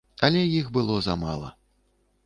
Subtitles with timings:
[0.27, 1.55] Але іх было замала.